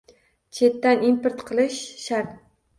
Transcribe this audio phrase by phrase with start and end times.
[0.59, 2.37] Chetdan import qilish shart.